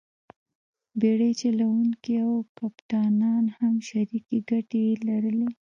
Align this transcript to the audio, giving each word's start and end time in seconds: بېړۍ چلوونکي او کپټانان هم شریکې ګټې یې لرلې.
بېړۍ 0.99 1.31
چلوونکي 1.41 2.13
او 2.25 2.31
کپټانان 2.57 3.45
هم 3.57 3.73
شریکې 3.89 4.37
ګټې 4.49 4.79
یې 4.87 4.93
لرلې. 5.07 5.47